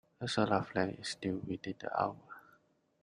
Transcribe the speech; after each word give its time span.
A 0.19 0.27
solar 0.27 0.63
flare 0.65 0.95
is 0.97 1.13
due 1.21 1.43
within 1.45 1.75
the 1.77 1.95
hour. 2.01 2.15